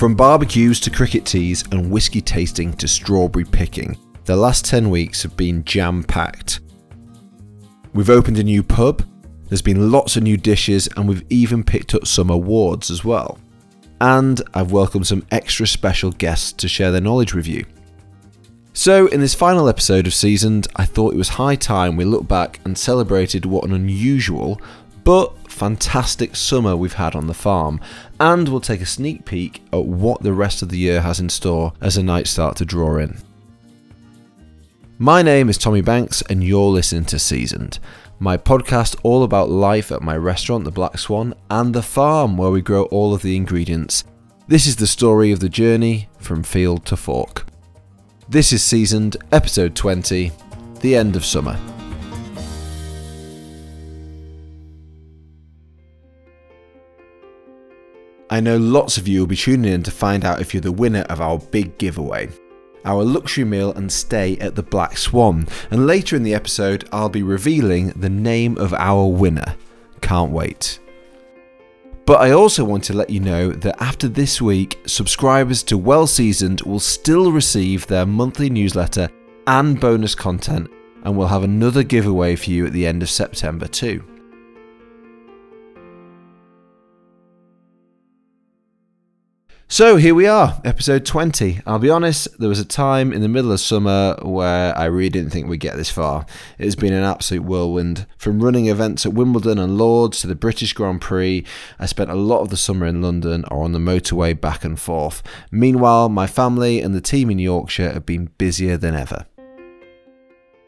[0.00, 5.22] From barbecues to cricket teas and whiskey tasting to strawberry picking, the last 10 weeks
[5.22, 6.60] have been jam packed.
[7.92, 9.06] We've opened a new pub,
[9.50, 13.38] there's been lots of new dishes, and we've even picked up some awards as well.
[14.00, 17.66] And I've welcomed some extra special guests to share their knowledge with you.
[18.72, 22.26] So, in this final episode of Seasoned, I thought it was high time we looked
[22.26, 24.62] back and celebrated what an unusual
[25.04, 27.78] but fantastic summer we've had on the farm,
[28.18, 31.28] and we'll take a sneak peek at what the rest of the year has in
[31.28, 33.14] store as the nights start to draw in.
[34.98, 37.78] My name is Tommy Banks, and you're listening to Seasoned,
[38.18, 42.50] my podcast all about life at my restaurant, The Black Swan, and the farm where
[42.50, 44.04] we grow all of the ingredients.
[44.48, 47.44] This is the story of the journey from field to fork.
[48.30, 50.32] This is Seasoned, episode 20
[50.80, 51.60] The End of Summer.
[58.32, 60.70] I know lots of you will be tuning in to find out if you're the
[60.70, 62.28] winner of our big giveaway.
[62.84, 67.08] Our luxury meal and stay at the Black Swan, and later in the episode, I'll
[67.08, 69.56] be revealing the name of our winner.
[70.00, 70.78] Can't wait.
[72.06, 76.06] But I also want to let you know that after this week, subscribers to Well
[76.06, 79.10] Seasoned will still receive their monthly newsletter
[79.48, 80.70] and bonus content,
[81.02, 84.04] and we'll have another giveaway for you at the end of September too.
[89.72, 91.60] So here we are, episode 20.
[91.64, 95.10] I'll be honest, there was a time in the middle of summer where I really
[95.10, 96.26] didn't think we'd get this far.
[96.58, 98.04] It has been an absolute whirlwind.
[98.18, 101.44] From running events at Wimbledon and Lords to the British Grand Prix,
[101.78, 104.78] I spent a lot of the summer in London or on the motorway back and
[104.78, 105.22] forth.
[105.52, 109.26] Meanwhile, my family and the team in Yorkshire have been busier than ever.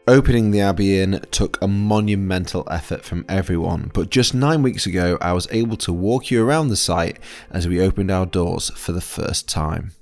[0.05, 5.17] Opening the Abbey Inn took a monumental effort from everyone, but just nine weeks ago,
[5.21, 8.91] I was able to walk you around the site as we opened our doors for
[8.91, 9.93] the first time.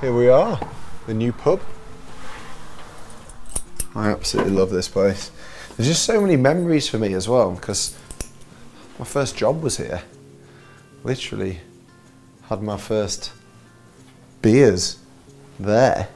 [0.00, 0.58] Here we are,
[1.06, 1.60] the new pub.
[3.94, 5.30] I absolutely love this place.
[5.76, 7.94] There's just so many memories for me as well because
[8.98, 10.00] my first job was here.
[11.04, 11.60] Literally
[12.48, 13.32] had my first
[14.42, 14.98] beers
[15.58, 16.08] there.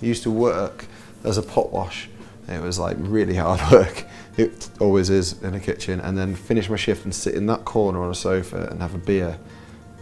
[0.00, 0.86] I used to work
[1.24, 2.08] as a pot wash.
[2.48, 4.04] It was like really hard work.
[4.36, 6.00] It always is in a kitchen.
[6.00, 8.94] And then finish my shift and sit in that corner on a sofa and have
[8.94, 9.38] a beer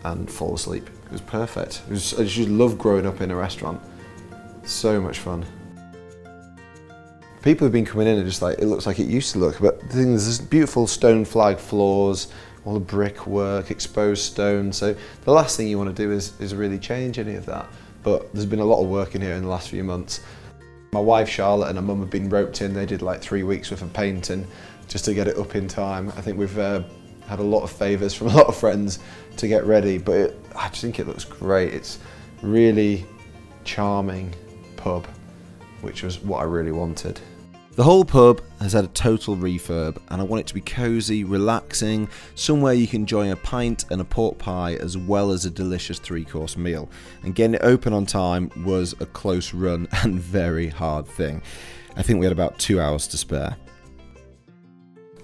[0.05, 0.89] and fall asleep.
[1.07, 1.83] It was perfect.
[1.89, 3.81] It was, I just loved growing up in a restaurant.
[4.65, 5.45] So much fun.
[7.43, 9.59] People have been coming in and just like, it looks like it used to look.
[9.61, 12.29] But the thing is, there's beautiful stone flag floors,
[12.65, 14.73] all the brickwork, exposed stone.
[14.73, 14.95] So
[15.25, 17.67] the last thing you want to do is, is really change any of that.
[18.03, 20.21] But there's been a lot of work in here in the last few months.
[20.93, 22.75] My wife Charlotte and her mum have been roped in.
[22.75, 24.47] They did like three weeks worth of painting
[24.89, 26.09] just to get it up in time.
[26.17, 26.83] I think we've uh,
[27.27, 28.99] had a lot of favours from a lot of friends
[29.37, 31.73] to get ready, but it, I just think it looks great.
[31.73, 31.99] It's
[32.43, 33.07] really
[33.65, 34.35] charming
[34.77, 35.07] pub,
[35.81, 37.21] which was what I really wanted.
[37.81, 41.25] The whole pub has had a total refurb, and I want it to be cosy,
[41.25, 45.51] relaxing, somewhere you can enjoy a pint and a pork pie as well as a
[45.51, 46.91] delicious three course meal.
[47.23, 51.41] And getting it open on time was a close run and very hard thing.
[51.97, 53.57] I think we had about two hours to spare.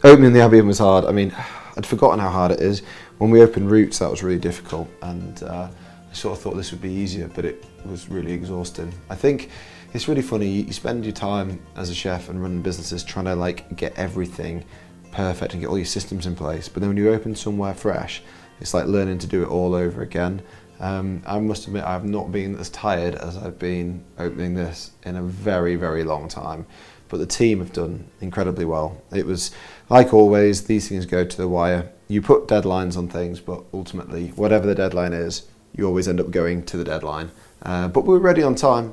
[0.03, 1.05] Opening the Abbey was hard.
[1.05, 1.37] I mean,
[1.77, 2.81] I'd forgotten how hard it is.
[3.19, 5.69] When we opened Roots, that was really difficult, and uh,
[6.11, 8.95] I sort of thought this would be easier, but it was really exhausting.
[9.11, 9.51] I think
[9.97, 10.47] it's really funny.
[10.47, 14.63] You spend your time as a chef and running businesses trying to like get everything
[15.11, 16.69] perfect and get all your systems in place.
[16.69, 18.23] But then when you open somewhere fresh,
[18.61, 20.43] it's like learning to do it all over again.
[20.81, 25.17] Um, I must admit, I've not been as tired as I've been opening this in
[25.17, 26.67] a very, very long time.
[27.09, 29.01] But the team have done incredibly well.
[29.15, 29.51] It was,
[29.89, 31.91] like always, these things go to the wire.
[32.09, 36.31] You put deadlines on things, but ultimately, whatever the deadline is, you always end up
[36.31, 37.31] going to the deadline.
[37.63, 38.93] Uh, but we were ready on time.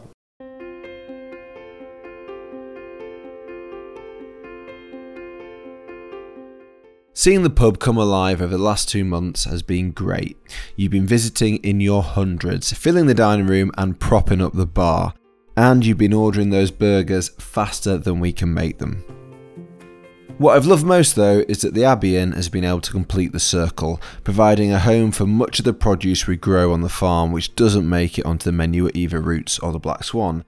[7.24, 10.36] Seeing the pub come alive over the last two months has been great.
[10.76, 15.14] You've been visiting in your hundreds, filling the dining room and propping up the bar.
[15.56, 19.06] And you've been ordering those burgers faster than we can make them.
[20.38, 23.32] What I've loved most though is that the Abbey Inn has been able to complete
[23.32, 27.32] the circle, providing a home for much of the produce we grow on the farm
[27.32, 30.44] which doesn't make it onto the menu at either Roots or the Black Swan.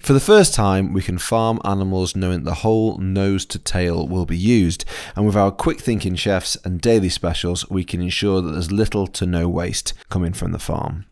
[0.00, 4.24] For the first time, we can farm animals knowing the whole nose to tail will
[4.24, 8.50] be used, and with our quick thinking chefs and daily specials, we can ensure that
[8.50, 11.04] there's little to no waste coming from the farm.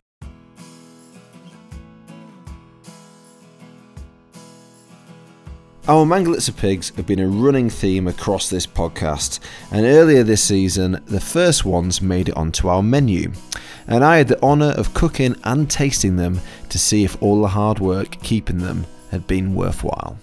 [5.87, 9.39] Our Mangalitsa pigs have been a running theme across this podcast,
[9.71, 13.31] and earlier this season, the first ones made it onto our menu.
[13.87, 17.47] And I had the honour of cooking and tasting them to see if all the
[17.47, 20.17] hard work keeping them had been worthwhile.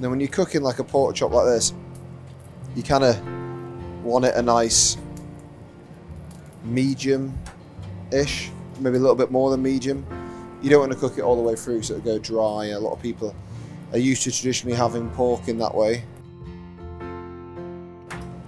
[0.00, 1.72] Now, when you're cooking like a pork chop like this,
[2.74, 3.18] you kind of
[4.04, 4.96] want it a nice
[6.64, 8.50] medium-ish,
[8.80, 10.06] maybe a little bit more than medium.
[10.62, 12.66] You don't want to cook it all the way through so it'll go dry.
[12.66, 13.34] A lot of people
[13.92, 16.04] are used to traditionally having pork in that way.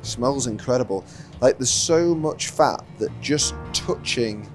[0.02, 1.04] Smells incredible.
[1.40, 4.48] Like there's so much fat that just touching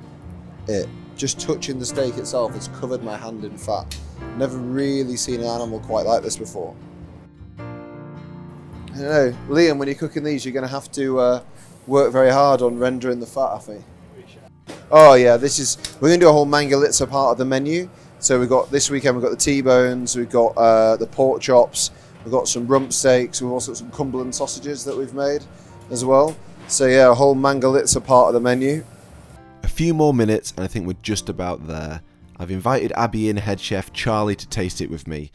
[0.68, 3.98] it, just touching the steak itself, has covered my hand in fat.
[4.38, 6.76] Never really seen an animal quite like this before.
[7.58, 11.44] I don't know, Liam, when you're cooking these, you're going to have to uh,
[11.88, 13.84] work very hard on rendering the fat, I think.
[14.92, 17.90] Oh yeah, this is we're going to do a whole mangalitsa part of the menu.
[18.20, 21.92] So we've got this weekend we've got the T-bones, we've got uh, the pork chops,
[22.24, 25.44] we've got some rump steaks, we've also got some Cumberland sausages that we've made
[25.92, 26.36] as well.
[26.68, 28.84] So yeah, a whole mangalitsa part of the menu.
[29.64, 32.02] A few more minutes, and I think we're just about there.
[32.38, 35.32] I've invited Abbey Inn head chef Charlie to taste it with me.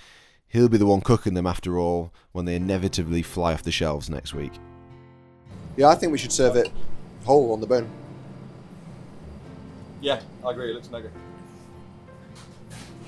[0.49, 4.09] He'll be the one cooking them after all when they inevitably fly off the shelves
[4.09, 4.53] next week.
[5.77, 6.71] Yeah, I think we should serve it
[7.25, 7.89] whole on the bone.
[10.01, 10.71] Yeah, I agree.
[10.71, 11.09] It looks mega.
[11.09, 11.15] Do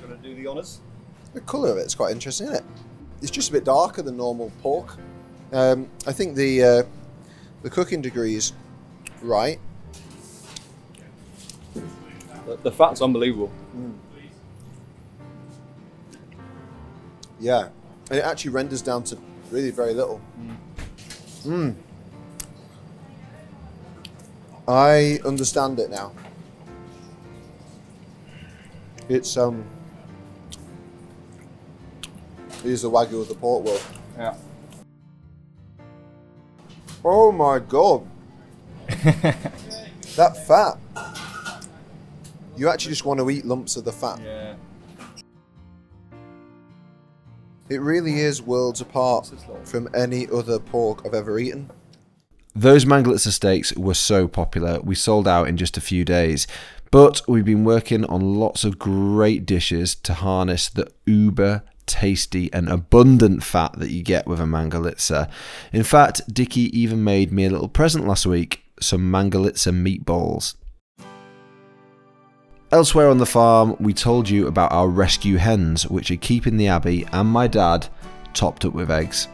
[0.03, 0.81] you want to do the honours?
[1.33, 2.65] The colour of it's quite interesting, isn't it?
[3.21, 4.97] It's just a bit darker than normal pork.
[5.53, 6.83] Um, I think the uh,
[7.63, 8.53] the cooking degree is
[9.23, 9.59] right.
[12.47, 13.51] The, the fat's unbelievable.
[17.39, 17.69] Yeah,
[18.11, 19.19] and it actually renders down to
[19.51, 20.21] really very little.
[21.45, 21.75] Mm.
[24.69, 26.13] I understand it now.
[29.09, 29.65] It's um,
[32.65, 33.85] it is the wagyu of the pork world.
[34.17, 34.35] Yeah.
[37.05, 38.07] Oh my god,
[40.17, 40.79] that fat!
[42.57, 44.21] You actually just want to eat lumps of the fat.
[44.23, 44.55] Yeah.
[47.71, 49.31] It really is worlds apart
[49.65, 51.71] from any other pork I've ever eaten.
[52.55, 56.49] Those Mangalitsa steaks were so popular, we sold out in just a few days.
[56.91, 62.69] But we've been working on lots of great dishes to harness the uber tasty and
[62.69, 65.31] abundant fat that you get with a Mangalitsa.
[65.73, 70.55] In fact, Dickie even made me a little present last week some Mangalitsa meatballs.
[72.73, 76.69] Elsewhere on the farm, we told you about our rescue hens, which are keeping the
[76.69, 77.89] Abbey and my dad
[78.33, 79.27] topped up with eggs.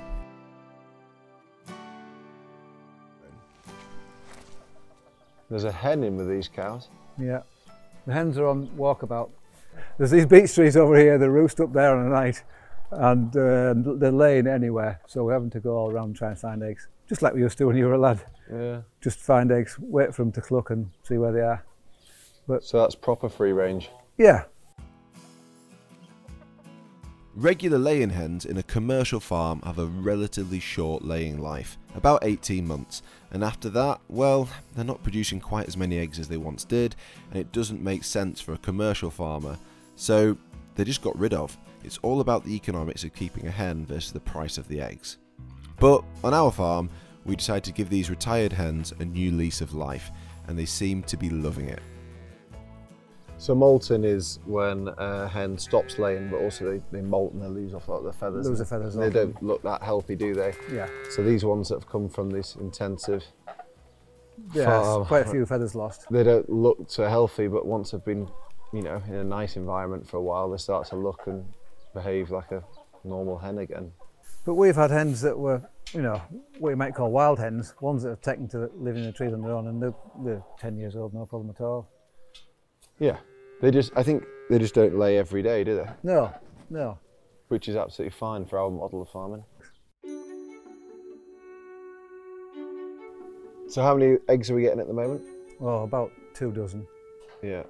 [5.50, 6.88] There's a hen in with these cows.
[7.18, 7.42] Yeah.
[8.06, 9.30] The hens are on walkabout.
[9.98, 12.42] There's these beech trees over here, they roost up there on the night
[12.90, 15.00] and uh, they're laying anywhere.
[15.06, 16.88] So we're having to go all around trying to find eggs.
[17.08, 18.24] Just like we used to when you were a lad.
[18.52, 18.82] Yeah.
[19.00, 21.64] Just find eggs, wait for them to cluck and see where they are.
[22.46, 23.90] But So that's proper free range.
[24.18, 24.44] Yeah.
[27.34, 32.66] Regular laying hens in a commercial farm have a relatively short laying life, about 18
[32.66, 36.64] months, and after that, well, they're not producing quite as many eggs as they once
[36.64, 36.96] did,
[37.30, 39.58] and it doesn't make sense for a commercial farmer,
[39.96, 40.36] so
[40.76, 41.56] they just got rid of.
[41.84, 45.18] It's all about the economics of keeping a hen versus the price of the eggs.
[45.78, 46.88] But on our farm,
[47.24, 50.10] we decided to give these retired hens a new lease of life,
[50.46, 51.80] and they seem to be loving it.
[53.38, 57.48] So molting is when a hen stops laying, but also they, they molt and they
[57.48, 58.48] lose off like the feathers.
[58.48, 60.54] Lose the feathers And they don't look that healthy, do they?
[60.72, 60.88] Yeah.
[61.10, 63.22] So these ones that have come from this intensive,
[64.54, 64.64] Yeah.
[64.64, 65.04] Farm.
[65.04, 66.06] Quite a few feathers lost.
[66.10, 68.26] they don't look so healthy, but once they've been,
[68.72, 71.44] you know, in a nice environment for a while, they start to look and
[71.94, 72.62] behave like a
[73.04, 73.92] normal hen again.
[74.44, 76.20] But we've had hens that were, you know,
[76.58, 79.32] what you might call wild hens, ones that have taken to living in the trees
[79.32, 79.94] on their own and they're,
[80.24, 81.88] they're 10 years old, no problem at all.
[82.98, 83.16] Yeah.
[83.60, 85.88] They just, I think they just don't lay every day, do they?
[86.02, 86.32] No,
[86.68, 86.98] no.
[87.48, 89.44] Which is absolutely fine for our model of farming.
[93.68, 95.22] So how many eggs are we getting at the moment?
[95.60, 96.86] Oh, about two dozen.
[97.42, 97.62] Yeah.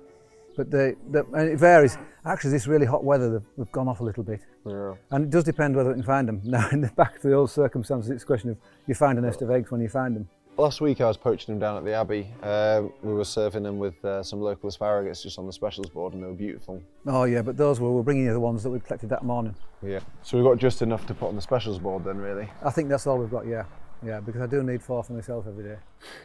[0.56, 1.98] But they, they and it varies.
[2.24, 4.40] Actually, this really hot weather, they've, they've gone off a little bit.
[4.64, 4.94] Yeah.
[5.10, 6.40] And it does depend whether we can find them.
[6.44, 9.22] Now, in the back to the old circumstances, it's a question of you find a
[9.22, 10.28] nest of eggs when you find them.
[10.58, 12.32] Last week I was poaching them down at the Abbey.
[12.42, 16.14] Um, we were serving them with uh, some local asparagus just on the specials board
[16.14, 16.82] and they were beautiful.
[17.06, 19.54] Oh, yeah, but those were, we're bringing you the ones that we collected that morning.
[19.82, 20.00] Yeah.
[20.22, 22.48] So we've got just enough to put on the specials board then really.
[22.64, 23.64] I think that's all we've got, yeah.
[24.02, 25.76] Yeah, because I do need four for myself every day.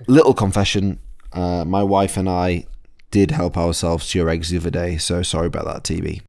[0.07, 0.99] Little confession
[1.33, 2.65] uh, my wife and I
[3.11, 6.21] did help ourselves to your eggs the other day, so sorry about that, TB.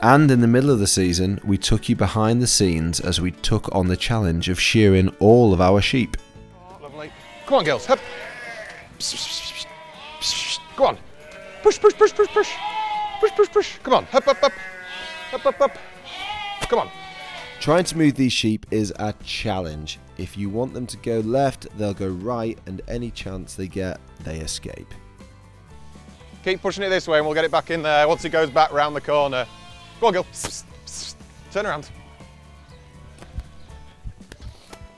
[0.00, 3.30] And in the middle of the season, we took you behind the scenes as we
[3.30, 6.16] took on the challenge of shearing all of our sheep.
[6.82, 7.10] Lovely.
[7.46, 7.86] Come on, girls.
[7.86, 7.98] Hup.
[10.76, 10.98] Go on.
[11.62, 12.50] Push, push, push, push, push.
[13.20, 13.78] Push, push, push.
[13.82, 14.04] Come on.
[14.04, 14.52] Hup, up, up.
[15.32, 15.78] Up, up, up.
[16.68, 16.90] Come on.
[17.60, 19.98] Trying to move these sheep is a challenge.
[20.18, 24.00] If you want them to go left, they'll go right, and any chance they get,
[24.20, 24.92] they escape.
[26.44, 28.50] Keep pushing it this way and we'll get it back in there once it goes
[28.50, 29.46] back round the corner.
[30.00, 30.26] Go on, girl.
[31.50, 31.90] Turn around.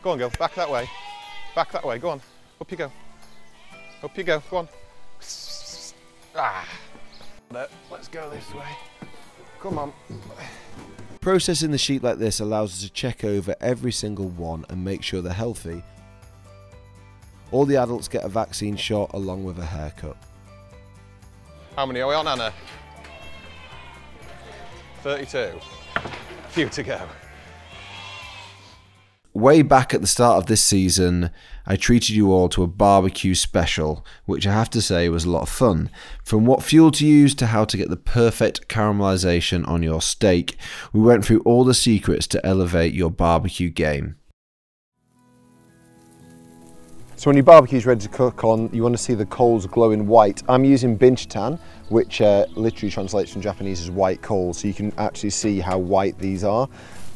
[0.03, 0.31] Go on, girl.
[0.38, 0.87] Back that way.
[1.55, 1.99] Back that way.
[1.99, 2.21] Go on.
[2.61, 2.93] Up you go.
[4.03, 4.43] Up you go.
[4.50, 4.69] Go on.
[6.37, 6.69] Ah.
[7.50, 8.69] Let's go this way.
[9.61, 9.93] Come on.
[11.20, 15.02] Processing the sheep like this allows us to check over every single one and make
[15.02, 15.82] sure they're healthy.
[17.50, 20.16] All the adults get a vaccine shot along with a haircut.
[21.76, 22.52] How many are we on, Anna?
[25.02, 25.58] 32.
[26.50, 27.00] Few to go.
[29.38, 31.30] Way back at the start of this season,
[31.64, 35.30] I treated you all to a barbecue special, which I have to say was a
[35.30, 35.90] lot of fun.
[36.25, 40.57] From what fuel to use to how to get the perfect caramelization on your steak,
[40.92, 44.16] we went through all the secrets to elevate your barbecue game.
[47.14, 50.09] So when your barbecue's ready to cook on, you want to see the coals glowing
[50.09, 50.42] white.
[50.49, 54.92] I'm using Binchotan, which uh, literally translates from Japanese as white coals, so you can
[54.99, 56.68] actually see how white these are.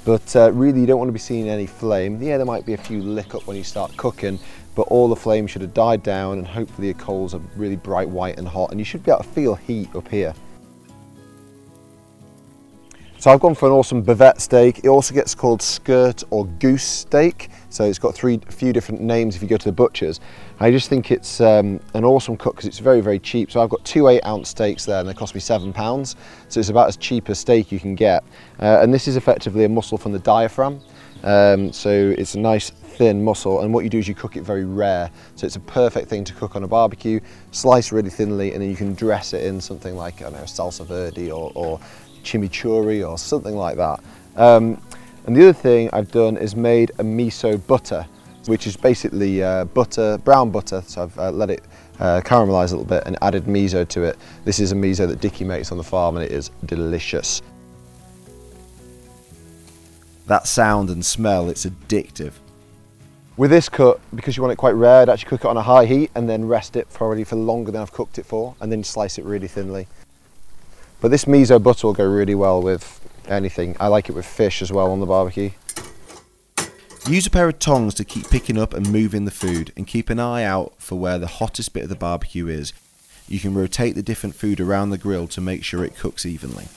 [0.04, 2.21] But uh, really you don't want to be seeing any flame.
[2.21, 4.38] Yeah, there might be a few lick up when you start cooking,
[4.75, 8.09] but all the flame should have died down and hopefully your coals are really bright
[8.09, 10.35] white and hot and you should be able to feel heat up here.
[13.23, 14.80] So I've gone for an awesome bavette steak.
[14.82, 17.50] It also gets called skirt or goose steak.
[17.71, 20.18] So it's got three, a few different names if you go to the butchers.
[20.62, 23.50] I just think it's um, an awesome cut because it's very, very cheap.
[23.50, 26.14] So I've got two eight ounce steaks there and they cost me seven pounds.
[26.49, 28.23] So it's about as cheap a steak you can get.
[28.61, 30.81] Uh, and this is effectively a muscle from the diaphragm.
[31.25, 34.42] Um, so it's a nice thin muscle and what you do is you cook it
[34.42, 35.11] very rare.
[35.35, 37.19] So it's a perfect thing to cook on a barbecue,
[37.50, 40.42] slice really thinly and then you can dress it in something like, I don't know,
[40.42, 41.81] salsa verde or, or
[42.23, 43.99] chimichurri or something like that.
[44.37, 44.81] Um,
[45.26, 48.07] and the other thing I've done is made a miso butter,
[48.47, 50.83] which is basically uh, butter, brown butter.
[50.87, 51.63] So I've uh, let it
[52.01, 54.19] uh, caramelize a little bit and added miso to it.
[54.45, 57.43] This is a miso that Dickie makes on the farm and it is delicious.
[60.27, 62.33] That sound and smell, it's addictive.
[63.37, 65.63] With this cut, because you want it quite rare, I'd actually cook it on a
[65.63, 68.71] high heat and then rest it probably for longer than I've cooked it for and
[68.71, 69.89] then slice it really thinly.
[71.01, 73.77] But this miso butter will go really well with anything.
[73.81, 75.51] I like it with fish as well on the barbecue.
[77.09, 80.09] Use a pair of tongs to keep picking up and moving the food and keep
[80.09, 82.73] an eye out for where the hottest bit of the barbecue is.
[83.26, 86.68] You can rotate the different food around the grill to make sure it cooks evenly.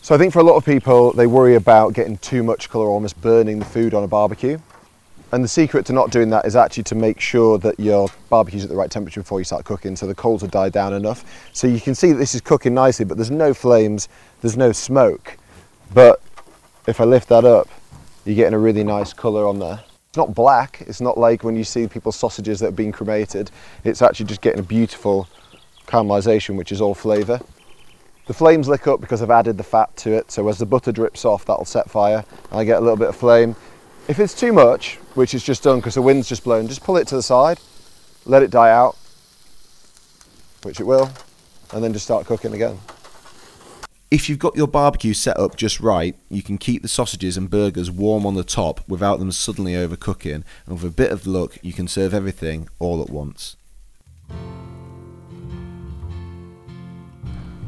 [0.00, 2.86] So I think for a lot of people, they worry about getting too much colour,
[2.86, 4.58] almost burning the food on a barbecue.
[5.30, 8.64] And the secret to not doing that is actually to make sure that your barbecue's
[8.64, 11.50] at the right temperature before you start cooking, so the coals have died down enough.
[11.52, 14.08] So you can see that this is cooking nicely, but there's no flames,
[14.40, 15.36] there's no smoke.
[15.92, 16.22] But
[16.86, 17.68] if I lift that up,
[18.28, 19.80] you're getting a really nice colour on there.
[20.08, 23.50] It's not black, it's not like when you see people's sausages that have been cremated.
[23.84, 25.28] It's actually just getting a beautiful
[25.86, 27.40] caramelisation, which is all flavour.
[28.26, 30.92] The flames lick up because I've added the fat to it, so as the butter
[30.92, 33.56] drips off, that'll set fire, and I get a little bit of flame.
[34.06, 36.98] If it's too much, which is just done because the wind's just blown, just pull
[36.98, 37.58] it to the side,
[38.26, 38.96] let it die out,
[40.62, 41.10] which it will,
[41.72, 42.78] and then just start cooking again.
[44.10, 47.50] If you've got your barbecue set up just right, you can keep the sausages and
[47.50, 51.58] burgers warm on the top without them suddenly overcooking, and with a bit of luck,
[51.60, 53.56] you can serve everything all at once.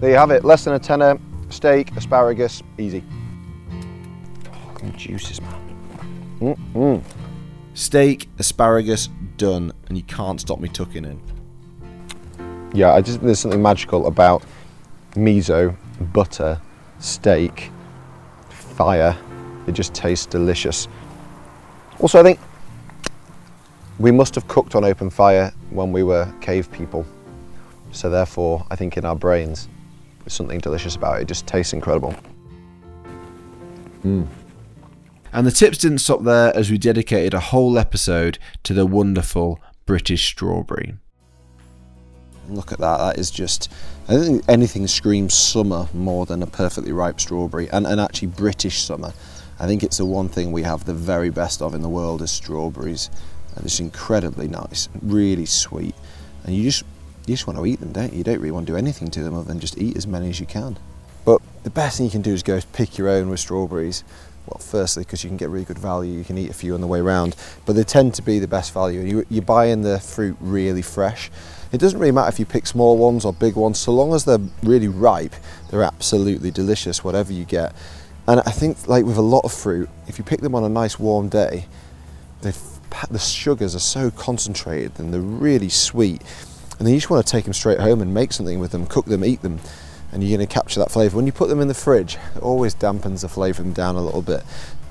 [0.00, 1.18] There you have it, less than a tenner,
[1.50, 3.04] steak, asparagus, easy.
[4.50, 5.76] Oh, juices, man.
[6.40, 7.02] Mm-mm.
[7.75, 11.20] Steak, asparagus, done, and you can't stop me tucking in.
[12.73, 14.42] Yeah, I just there's something magical about
[15.12, 16.61] miso, butter,
[16.99, 17.71] steak,
[18.49, 19.16] fire.
[19.66, 20.88] It just tastes delicious.
[21.99, 22.40] Also, I think
[23.99, 27.04] we must have cooked on open fire when we were cave people.
[27.92, 29.69] So therefore, I think in our brains,
[30.21, 31.23] there's something delicious about it.
[31.23, 32.12] It just tastes incredible.
[34.02, 34.25] Hmm.
[35.33, 39.61] And the tips didn't stop there as we dedicated a whole episode to the wonderful
[39.87, 40.95] British strawberry.
[42.50, 42.99] Look at that.
[42.99, 43.71] That is just.
[44.09, 48.28] I don't think anything screams summer more than a perfectly ripe strawberry, and, and actually
[48.28, 49.12] British summer.
[49.59, 52.23] I think it's the one thing we have the very best of in the world
[52.23, 53.11] is strawberries.
[53.57, 55.95] And it's incredibly nice, really sweet,
[56.45, 56.85] and you just
[57.26, 58.19] you just want to eat them, don't you?
[58.19, 60.30] You don't really want to do anything to them other than just eat as many
[60.30, 60.78] as you can.
[61.25, 64.04] But the best thing you can do is go pick your own with strawberries.
[64.47, 66.80] Well, firstly, because you can get really good value, you can eat a few on
[66.80, 69.00] the way round, but they tend to be the best value.
[69.00, 71.30] You, you're buying the fruit really fresh.
[71.72, 74.24] It doesn't really matter if you pick small ones or big ones, so long as
[74.24, 75.34] they're really ripe,
[75.70, 77.72] they're absolutely delicious, whatever you get.
[78.26, 80.68] And I think, like with a lot of fruit, if you pick them on a
[80.68, 81.66] nice warm day,
[82.42, 86.22] the sugars are so concentrated and they're really sweet.
[86.78, 88.86] And then you just want to take them straight home and make something with them,
[88.86, 89.60] cook them, eat them,
[90.12, 91.16] and you're going to capture that flavour.
[91.16, 94.22] When you put them in the fridge, it always dampens the flavour down a little
[94.22, 94.42] bit.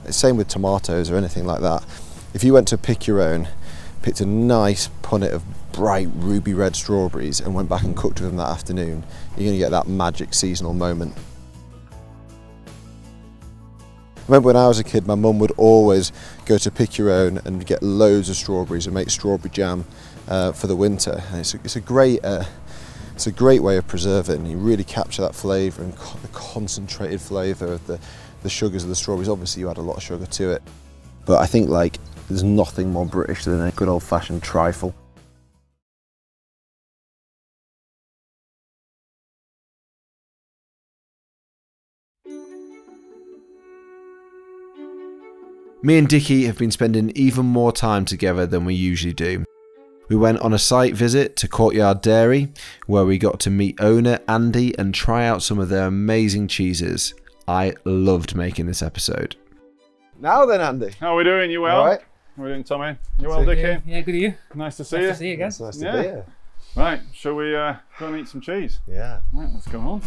[0.09, 1.83] Same with tomatoes or anything like that.
[2.33, 3.47] If you went to pick your own,
[4.01, 8.29] picked a nice punnet of bright ruby red strawberries and went back and cooked with
[8.29, 9.03] them that afternoon,
[9.35, 11.15] you're going to get that magic seasonal moment.
[14.17, 16.11] I remember when I was a kid, my mum would always
[16.45, 19.85] go to pick your own and get loads of strawberries and make strawberry jam
[20.27, 21.23] uh, for the winter.
[21.31, 22.43] And it's a, it's a great, uh,
[23.15, 24.45] it's a great way of preserving.
[24.45, 27.99] You really capture that flavour and co- the concentrated flavour of the,
[28.43, 29.29] the sugars of the strawberries.
[29.29, 30.61] Obviously, you add a lot of sugar to it,
[31.25, 31.97] but I think like
[32.29, 34.93] there's nothing more British than a good old-fashioned trifle.
[45.81, 49.45] Me and Dickie have been spending even more time together than we usually do.
[50.09, 52.51] We went on a site visit to Courtyard Dairy,
[52.87, 57.13] where we got to meet owner Andy and try out some of their amazing cheeses.
[57.47, 59.35] I loved making this episode.
[60.19, 60.91] Now then, Andy.
[60.99, 61.49] How are we doing?
[61.49, 61.79] You well?
[61.79, 62.01] All right.
[62.35, 62.97] How are we doing, Tommy?
[63.19, 63.61] You well, Dickie?
[63.61, 64.33] Yeah, yeah, good to you.
[64.55, 65.07] Nice to see Nice you.
[65.07, 65.47] Nice to see you again.
[65.47, 65.95] It's nice to Yeah.
[65.95, 66.25] be here.
[66.75, 68.79] Right, shall we uh, go and eat some cheese?
[68.85, 69.19] Yeah.
[69.31, 70.01] Right, let's go on.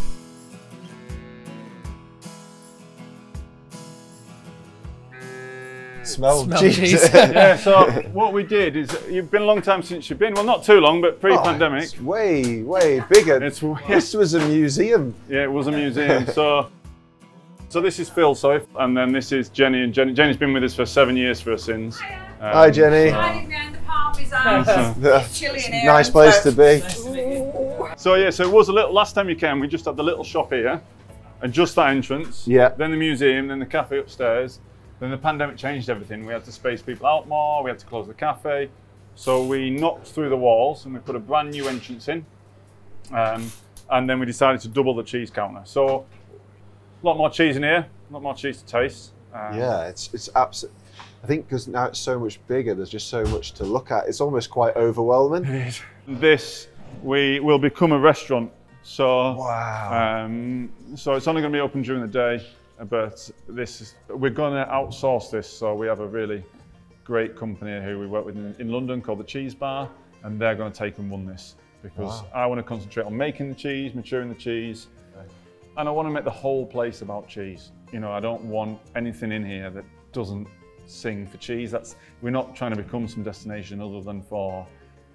[6.05, 6.77] Smell, Smell cheese.
[6.77, 7.11] cheese.
[7.15, 10.45] yeah, so what we did is, you've been a long time since you've been, well,
[10.45, 11.85] not too long, but pre Oh, pandemic.
[11.85, 13.43] it's way, way bigger.
[13.43, 15.15] It's, this was a museum.
[15.29, 16.27] Yeah, it was a museum.
[16.27, 16.71] so,
[17.69, 19.83] so this is Phil, sorry, and then this is Jenny.
[19.85, 22.01] And Jenny, Jenny's been with us for seven years for us since.
[22.01, 23.11] Um, Hi, Jenny.
[23.11, 24.97] Hiding behind the parmesan.
[25.01, 25.21] Yeah.
[25.21, 25.85] It's chilly in here.
[25.87, 26.81] Nice place to be.
[26.81, 27.89] Nice to meet you.
[27.97, 28.93] So yeah, so it was a little.
[28.93, 30.83] Last time you came, we just had the little shop here,
[31.43, 32.47] and just that entrance.
[32.49, 32.71] Yeah.
[32.71, 34.59] Then the museum, then the cafe upstairs.
[35.03, 36.25] Then the pandemic changed everything.
[36.25, 37.65] We had to space people out more.
[37.65, 38.71] We had to close the cafe.
[39.17, 42.25] So we knocked through the walls and we put a brand new entrance in.
[43.11, 43.51] Um,
[43.91, 45.63] and then we decided to double the cheese counter.
[45.65, 46.07] So
[47.03, 49.11] a lot more cheese in here, a lot more cheese to taste.
[49.35, 50.81] Um, Yeah, it's it's absolutely.
[51.25, 54.07] I think because now it's so much bigger, there's just so much to look at.
[54.07, 55.73] It's almost quite overwhelming.
[56.07, 56.69] This
[57.03, 58.53] we will become a restaurant.
[58.85, 60.25] So Wow.
[60.27, 62.47] Um, so it's only going to be open during the day,
[62.89, 65.49] but this is, we're going to outsource this.
[65.49, 66.45] So we have a really
[67.05, 69.89] great company who we work with in, in London called the Cheese Bar,
[70.23, 72.29] and they're going to take and run this because Wow.
[72.35, 74.87] I want to concentrate on making the cheese, maturing the cheese,
[75.77, 77.71] and I want to make the whole place about cheese.
[77.93, 80.47] You know, I don't want anything in here that doesn't
[80.87, 81.71] sing for cheese.
[81.71, 84.67] That's we're not trying to become some destination other than for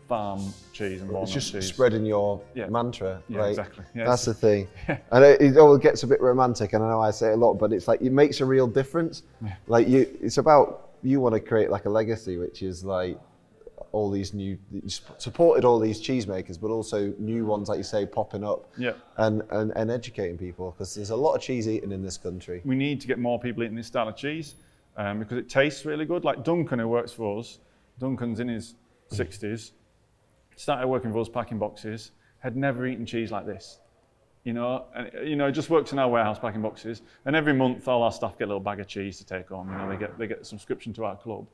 [0.08, 0.42] farm
[0.74, 1.66] cheese and it's just cheese.
[1.68, 2.68] spreading your Yeah.
[2.68, 3.22] mantra.
[3.28, 3.84] Yeah, exactly.
[3.96, 4.68] Yeah, That's the thing.
[5.12, 7.36] And it, it all gets a bit romantic, and I know I say it a
[7.36, 9.24] lot, but it's like it makes a real difference.
[9.68, 13.18] Like you, it's about you want to create like a legacy, which is like
[13.94, 14.82] all these new you
[15.18, 18.66] supported all these cheesemakers, but also new ones, like you say, popping up.
[18.78, 18.94] Yeah.
[19.18, 22.62] And and, and educating people because there's a lot of cheese eaten in this country.
[22.66, 24.56] we need to get more people eating this style of cheese
[24.98, 26.24] um, because it tastes really good.
[26.26, 27.60] Like Duncan, who works for us,
[28.00, 28.76] Duncan's in his
[29.12, 29.72] 60s,
[30.58, 33.80] started working for us packing boxes, had never eaten cheese like this.
[34.44, 37.88] You know, and, you know, just works in our warehouse packing boxes, and every month
[37.88, 39.70] all our staff get a little bag of cheese to take home.
[39.70, 41.48] You know, they get they get a subscription to our club,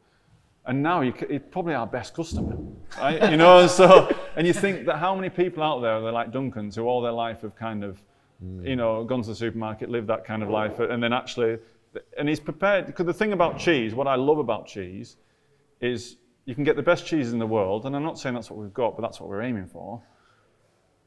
[0.66, 2.56] and now you, c- he's probably our best customer,
[3.00, 3.32] right?
[3.32, 6.76] You know, so and you think that how many people out there they're like Duncan's
[6.76, 8.02] who all their life have kind of,
[8.44, 8.68] mm.
[8.68, 11.58] you know, gone to the supermarket, lived that kind of life, and then actually,
[12.18, 12.86] and he's prepared.
[12.86, 15.18] Because the thing about cheese, what I love about cheese,
[15.82, 18.50] is you can get the best cheese in the world, and I'm not saying that's
[18.50, 20.02] what we've got, but that's what we're aiming for.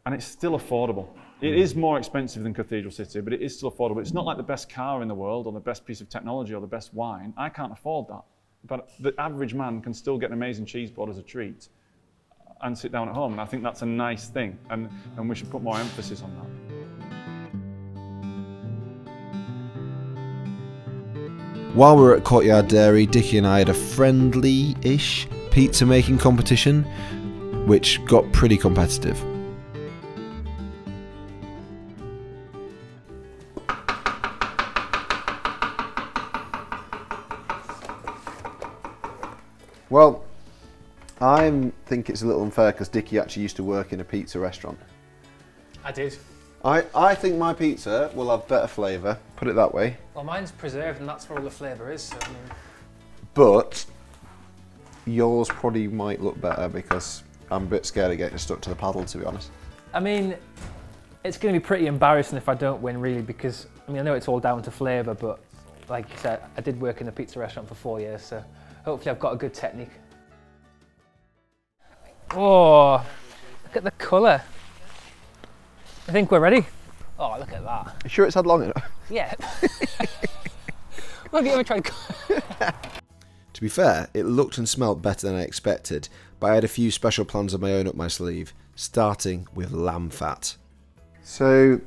[0.07, 1.09] And it's still affordable.
[1.41, 1.59] It hmm.
[1.59, 4.01] is more expensive than Cathedral City, but it is still affordable.
[4.01, 6.55] It's not like the best car in the world or the best piece of technology
[6.55, 7.35] or the best wine.
[7.37, 8.23] I can't afford that.
[8.67, 11.69] But the average man can still get an amazing cheese board as a treat
[12.63, 13.33] and sit down at home.
[13.33, 14.59] And I think that's a nice thing.
[14.71, 16.66] And, and we should put more emphasis on that.
[21.77, 26.17] While we were at Courtyard Dairy, Dickie and I had a friendly ish pizza making
[26.17, 26.85] competition,
[27.67, 29.23] which got pretty competitive.
[39.91, 40.25] Well,
[41.21, 44.39] I think it's a little unfair because Dickie actually used to work in a pizza
[44.39, 44.79] restaurant.
[45.85, 46.17] I did.
[46.67, 49.97] I, I think my pizza will have better flavour, put it that way.
[50.15, 52.03] Well, mine's preserved, and that's where all the flavour is.
[52.03, 52.39] So, I mean,
[53.35, 53.87] But
[55.07, 58.75] yours probably might look better because I'm a bit scared of getting stuck to the
[58.75, 59.53] paddle, to be honest.
[59.95, 60.35] I mean,
[61.23, 64.03] it's going to be pretty embarrassing if I don't win, really, because I mean, I
[64.03, 65.39] know it's all down to flavour, but
[65.89, 68.43] like you said, I did work in a pizza restaurant for four years, so
[68.85, 69.93] hopefully I've got a good technique.
[72.33, 73.07] Oh,
[73.63, 74.43] look at the colour.
[76.09, 76.67] I think we're ready.
[77.19, 77.97] Oh, look at that.
[78.05, 78.91] You sure it's had long enough?
[79.11, 79.35] Yeah.
[81.31, 81.91] well, have you ever tried?
[83.57, 86.69] To be fair, it looked and smelt better than I expected, but I had a
[86.69, 90.57] few special plans of my own up my sleeve, starting with lamb fat.
[91.23, 91.81] So,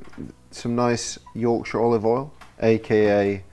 [0.50, 3.44] some nice Yorkshire olive oil, aka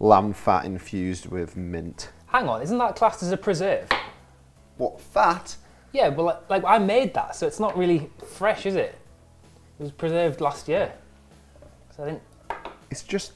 [0.00, 2.10] lamb fat infused with mint.
[2.26, 3.88] Hang on, isn't that classed as a preserve?
[4.76, 5.56] What, fat?
[5.92, 8.99] Yeah, well, like, like I made that, so it's not really fresh, is it?
[9.80, 10.92] It was preserved last year.
[11.96, 12.22] So I think,
[12.90, 13.32] It's just.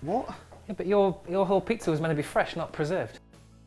[0.00, 0.32] What?
[0.68, 3.18] yeah, but your your whole pizza was meant to be fresh, not preserved.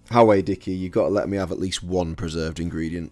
[0.10, 3.12] How Dickie, you got to let me have at least one preserved ingredient.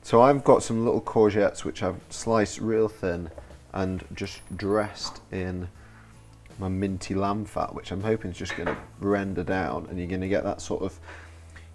[0.00, 3.30] So, I've got some little courgettes which I've sliced real thin
[3.74, 5.68] and just dressed in
[6.58, 10.08] my minty lamb fat, which I'm hoping is just going to render down, and you're
[10.08, 10.98] going to get that sort of,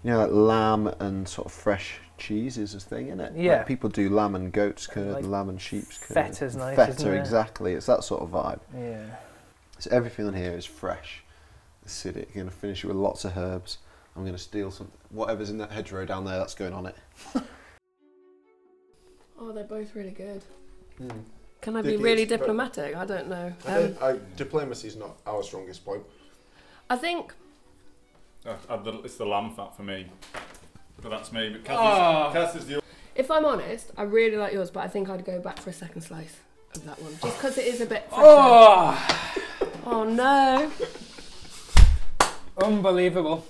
[0.02, 3.32] you know, like lamb and sort of fresh cheese is a thing, isn't it?
[3.36, 3.56] Yeah.
[3.58, 6.14] Like people do lamb and goat's curd, Like lamb and sheep's curd.
[6.14, 7.18] feta's nice, Feta, isn't it?
[7.18, 7.72] exactly.
[7.74, 8.60] It's that sort of vibe.
[8.76, 9.06] Yeah.
[9.78, 11.22] So everything on here is fresh,
[11.86, 12.28] acidic.
[12.28, 13.78] I'm going to finish it with lots of herbs.
[14.16, 16.38] I'm going to steal some whatever's in that hedgerow down there.
[16.38, 16.96] That's going on it.
[19.38, 20.42] Oh, they're both really good.
[20.98, 21.08] Hmm.
[21.60, 22.94] Can I be really diplomatic?
[22.96, 23.52] I don't know.
[23.66, 26.02] Um, diplomacy is not our strongest point.
[26.88, 27.34] I think
[28.46, 30.06] Uh, uh, the- it's the lamb fat for me.
[31.00, 31.50] But that's me.
[31.50, 31.82] But Cass, Oh.
[31.82, 32.32] is, ah.
[32.32, 32.82] Cass is the
[33.14, 35.72] if I'm honest, I really like yours, but I think I'd go back for a
[35.72, 36.36] second slice
[36.74, 38.96] of that one, just because it is a bit ah.
[39.06, 39.40] fresher.
[39.40, 40.70] Oh, Oh no!
[42.62, 43.46] unbelievable.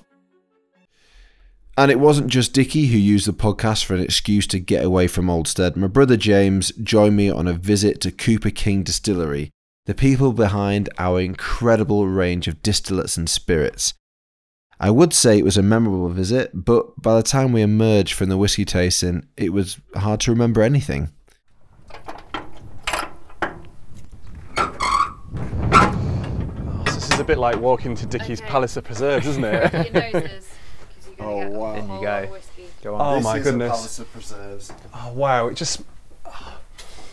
[1.77, 5.09] And it wasn't just Dickie who used the podcast for an excuse to get away
[5.09, 5.77] from Oldstead.
[5.77, 9.51] My brother James joined me on a visit to Cooper King Distillery,
[9.87, 13.93] the people behind our incredible range of distillates and spirits.
[14.81, 18.29] I would say it was a memorable visit, but by the time we emerged from
[18.29, 21.11] the whiskey tasting, it was hard to remember anything.
[25.77, 28.51] Oh, so this is a bit like walking to Dickie's Okay.
[28.51, 29.73] Palace of Preserves, isn't it?
[29.93, 30.49] Your noses.
[30.95, 31.75] 'cause you're Oh, gonna get a wow.
[31.75, 32.11] whole There you go.
[32.13, 32.69] lot of whiskey.
[32.83, 33.71] Go Oh This my is a goodness.
[33.71, 34.73] palace of preserves.
[34.93, 35.47] Oh wow!
[35.49, 35.83] It just.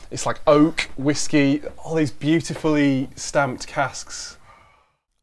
[0.09, 4.35] It's like oak, whiskey, all these beautifully stamped casks.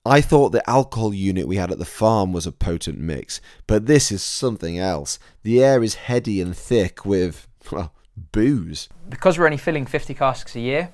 [0.08, 3.84] I thought the alcohol unit we had at the farm was a potent mix, but
[3.84, 5.18] this is something else.
[5.42, 7.92] The air is heady and thick with, well,
[8.32, 8.88] booze.
[9.10, 10.90] because we're only filling 50 casks a year,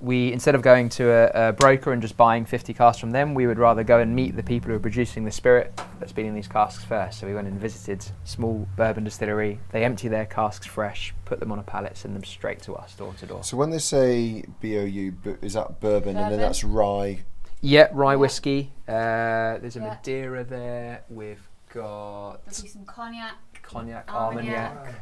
[0.00, 3.34] we instead of going to a, a broker and just buying 50 casks from them,
[3.34, 6.26] we would rather go and meet the people who are producing the spirit that's been
[6.26, 7.20] in these casks first.
[7.20, 9.60] So we went and visited small bourbon distillery.
[9.72, 12.94] They empty their casks fresh, put them on a pallet, send them straight to us,
[12.94, 13.44] door to door.
[13.44, 17.20] So when they say BOU, is that bourbon, and then that's rye?
[17.60, 18.16] Yeah, rye Yeah.
[18.16, 18.72] whiskey.
[18.86, 19.88] Uh, there's a Yeah.
[19.88, 21.02] Madeira there.
[21.08, 23.34] We've got There'll be some cognac.
[23.62, 24.70] cognac, Armagnac.
[24.72, 24.94] armagnac.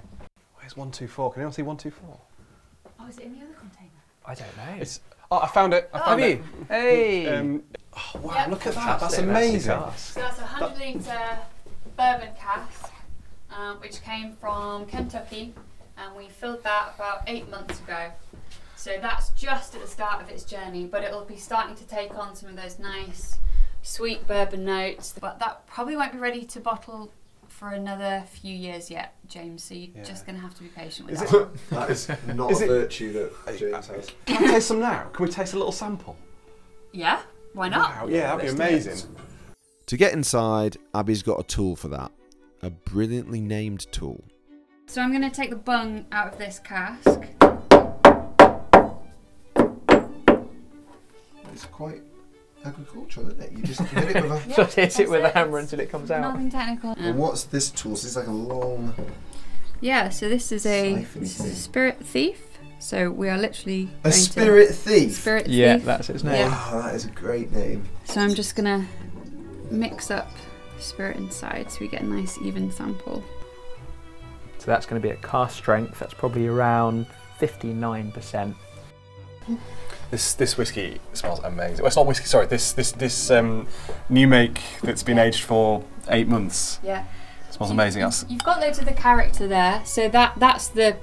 [0.56, 1.32] Where's one two four?
[1.32, 2.18] Can anyone see one two four?
[2.98, 3.90] Oh, is it in the other container?
[4.24, 4.80] I don't know.
[4.80, 5.00] It's.
[5.30, 5.90] Oh, I found it.
[5.92, 6.38] I Oh, found have it.
[6.38, 6.44] you?
[6.68, 7.26] Hey.
[7.36, 7.62] Um,
[7.92, 8.34] oh wow!
[8.34, 8.48] Yep.
[8.50, 9.00] Look at that.
[9.00, 9.72] That's Fantastic, amazing.
[9.72, 10.14] cask.
[10.14, 11.38] So that's a 100 litre
[11.96, 12.92] bourbon cask,
[13.50, 15.54] um, which came from Kentucky,
[15.98, 18.10] and we filled that about eight months ago.
[18.84, 22.14] So that's just at the start of its journey, but it'll be starting to take
[22.18, 23.38] on some of those nice,
[23.80, 25.14] sweet bourbon notes.
[25.18, 27.10] But that probably won't be ready to bottle
[27.48, 29.64] for another few years yet, James.
[29.64, 30.02] So you're Yeah.
[30.04, 31.40] just going to have to be patient with Is that.
[31.40, 31.70] it?
[31.70, 33.12] That is not Is a it- virtue
[33.46, 34.10] that James has.
[34.26, 35.04] Can I taste some now?
[35.14, 36.18] Can we taste a little sample?
[36.92, 37.22] Yeah,
[37.54, 37.88] why not?
[38.02, 38.06] Wow!
[38.08, 38.68] Yeah, that'd be Let's do it.
[38.96, 39.16] amazing.
[39.86, 42.12] To get inside, Abbie's got a tool for that.
[42.60, 44.22] A brilliantly named tool.
[44.88, 47.22] So I'm going to take the bung out of this cask.
[51.54, 52.02] It's quite
[52.64, 53.52] agricultural, isn't it?
[53.52, 54.54] You just hit it with a.
[54.56, 56.20] Just hit it with a hammer until it comes out.
[56.22, 56.94] Nothing technical.
[56.98, 57.94] Well, um, what's this tool?
[57.96, 58.92] So it's like a long.
[59.80, 61.52] Yeah, so this is a Siphon this is a thing.
[61.54, 62.40] spirit thief.
[62.80, 65.12] So we are literally A going to- spirit thief.
[65.14, 65.84] spirit Yeah, thief.
[65.86, 66.34] that's its name.
[66.34, 66.48] Yeah.
[66.72, 67.84] Wow, that is a great name.
[68.04, 68.84] So I'm just gonna
[69.70, 70.30] mix up
[70.78, 73.22] spirit inside so we get a nice even sample.
[74.58, 75.98] So that's going to be at cask strength.
[75.98, 77.06] That's probably around
[77.38, 78.54] 59%.
[80.11, 81.78] This this whiskey smells amazing.
[81.78, 82.26] Well, it's not whiskey.
[82.26, 83.66] Sorry, this this this um,
[84.09, 87.04] new make that's been aged for eight months Yeah.
[87.50, 88.02] smells amazing.
[88.02, 89.83] That's You've got loads of the character there.
[89.85, 90.96] So that that's the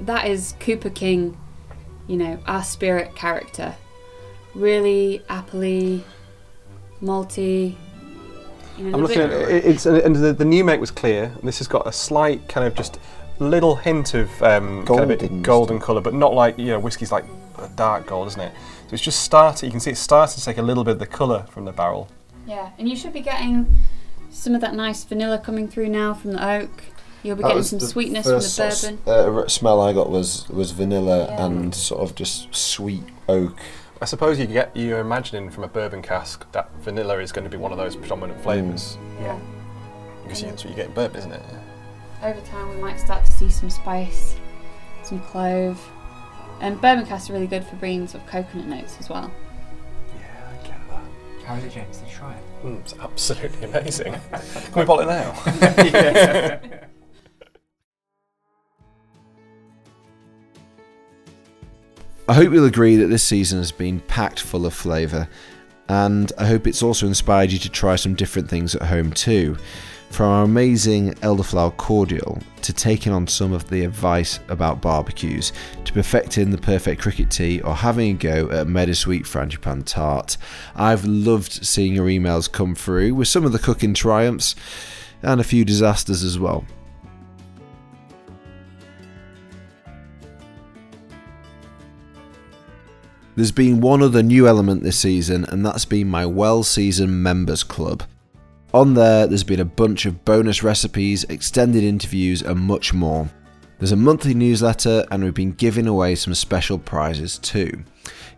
[0.00, 1.36] that is Cooper King
[2.06, 3.74] you know, our spirit character.
[4.54, 6.02] Really appley,
[7.02, 7.74] malty.
[8.78, 11.24] You know, I'm looking at it's and the, the new make was clear.
[11.24, 12.98] And this has got a slight kind of just
[13.38, 16.78] little hint of um, kind of a Golden golden colour, but not like you know
[16.78, 17.24] whiskey's like
[17.58, 18.52] a dark gold, isn't it?
[18.88, 19.68] So it's just starting.
[19.68, 21.72] You can see it's starting to take a little bit of the colour from the
[21.72, 22.08] barrel.
[22.46, 23.66] Yeah, and you should be getting
[24.30, 26.70] some of that nice vanilla coming through now from the oak.
[27.22, 29.38] You'll be That getting was some the sweetness from the first sort bourbon.
[29.38, 31.46] of, uh, smell I got was was vanilla Yeah.
[31.46, 33.58] and sort of just sweet oak.
[34.00, 37.50] I suppose you get you're imagining from a bourbon cask that vanilla is going to
[37.50, 39.38] be one of those predominant flavours Yeah.
[40.22, 41.42] because you, that's what you get in bourbon, isn't it?
[42.22, 44.36] Over time, we might start to see some spice,
[45.02, 45.80] some clove.
[46.60, 49.30] And bourbon casks are really good for bringing sort of coconut notes as well.
[50.18, 51.02] Yeah, I get that.
[51.44, 51.98] How is it, James?
[51.98, 52.42] Did you try it?
[52.64, 54.14] Mm, it's absolutely amazing.
[54.32, 55.34] Can we bottle it now?
[62.28, 65.28] I hope you'll agree that this season has been packed full of flavour,
[65.88, 69.56] and I hope it's also inspired you to try some different things at home too.
[70.10, 75.52] From our amazing elderflower cordial to taking on some of the advice about barbecues,
[75.84, 80.38] to perfecting the perfect cricket tea or having a go at Meadowsweet frangipane tart.
[80.74, 84.54] I've loved seeing your emails come through with some of the cooking triumphs
[85.22, 86.64] and a few disasters as well.
[93.36, 97.62] There's been one other new element this season, and that's been my Well Seasoned Members
[97.62, 98.04] Club.
[98.76, 103.26] On there, there's been a bunch of bonus recipes, extended interviews, and much more.
[103.78, 107.84] There's a monthly newsletter, and we've been giving away some special prizes too.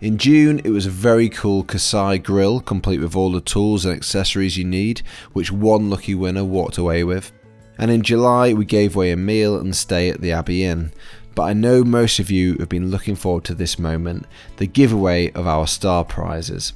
[0.00, 3.96] In June, it was a very cool Kasai grill, complete with all the tools and
[3.96, 7.32] accessories you need, which one lucky winner walked away with.
[7.76, 10.92] And in July, we gave away a meal and stay at the Abbey Inn.
[11.34, 14.24] But I know most of you have been looking forward to this moment
[14.58, 16.74] the giveaway of our star prizes.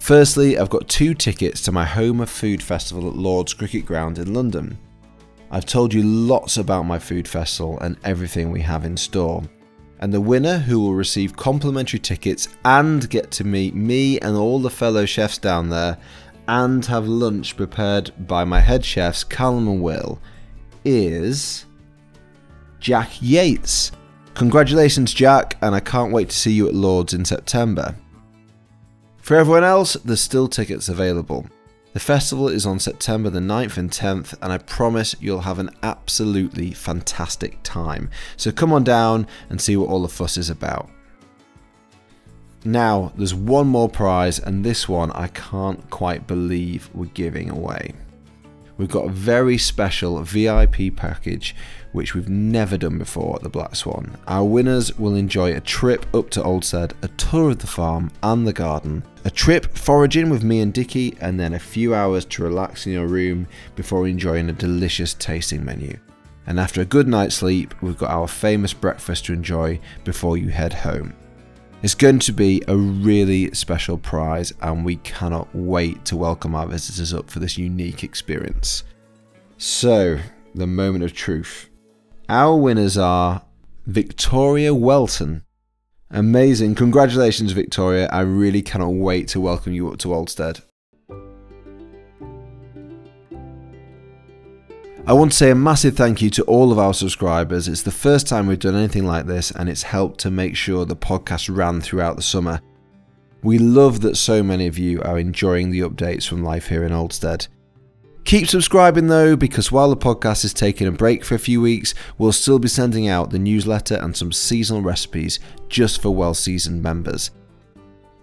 [0.00, 4.18] Firstly, I've got two tickets to my Home of Food Festival at Lord's Cricket Ground
[4.18, 4.78] in London.
[5.50, 9.42] I've told you lots about my food festival and everything we have in store.
[10.00, 14.58] And the winner who will receive complimentary tickets and get to meet me and all
[14.58, 15.98] the fellow chefs down there
[16.48, 20.18] and have lunch prepared by my head chefs Callum and Will
[20.84, 21.66] is
[22.80, 23.92] Jack Yates.
[24.34, 27.94] Congratulations, Jack, and I can't wait to see you at Lord's in September.
[29.30, 31.46] For everyone else, there's still tickets available.
[31.92, 35.70] The festival is on September the 9th and 10th, and I promise you'll have an
[35.84, 38.10] absolutely fantastic time.
[38.36, 40.90] So come on down and see what all the fuss is about.
[42.64, 47.94] Now, there's one more prize, and this one I can't quite believe we're giving away.
[48.80, 51.54] We've got a very special VIP package
[51.92, 54.16] which we've never done before at the Black Swan.
[54.26, 58.46] Our winners will enjoy a trip up to Oldstead, a tour of the farm and
[58.46, 62.42] the garden, a trip foraging with me and Dickie, and then a few hours to
[62.42, 65.98] relax in your room before enjoying a delicious tasting menu.
[66.46, 70.48] And after a good night's sleep, we've got our famous breakfast to enjoy before you
[70.48, 71.12] head home.
[71.82, 76.66] It's going to be a really special prize, and we cannot wait to welcome our
[76.66, 78.84] visitors up for this unique experience.
[79.56, 80.18] So,
[80.54, 81.70] the moment of truth.
[82.28, 83.46] Our winners are
[83.86, 85.42] Victoria Welton.
[86.10, 86.74] Amazing.
[86.74, 88.10] Congratulations, Victoria.
[88.12, 90.60] I really cannot wait to welcome you up to Oldstead.
[95.10, 97.66] I want to say a massive thank you to all of our subscribers.
[97.66, 100.84] It's the first time we've done anything like this, and it's helped to make sure
[100.84, 102.60] the podcast ran throughout the summer.
[103.42, 106.92] We love that so many of you are enjoying the updates from life here in
[106.92, 107.48] Oldstead.
[108.22, 111.92] Keep subscribing though, because while the podcast is taking a break for a few weeks,
[112.16, 116.84] we'll still be sending out the newsletter and some seasonal recipes just for well seasoned
[116.84, 117.32] members.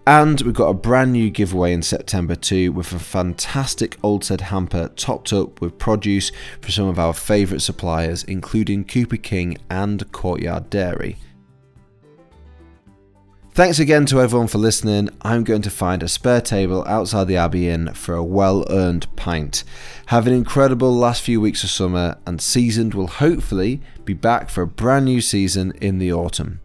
[0.08, 4.88] And we've got a brand new giveaway in September too, with a fantastic Oldstead hamper
[4.96, 10.70] topped up with produce from some of our favourite suppliers, including Cooper King and Courtyard
[10.70, 11.18] Dairy.
[13.52, 15.10] Thanks again to everyone for listening.
[15.20, 19.14] I'm going to find a spare table outside the Abbey Inn for a well earned
[19.14, 19.62] pint.
[20.06, 24.62] Have an incredible last few weeks of summer, and Seasoned will hopefully be back for
[24.62, 26.62] a brand new season in the autumn.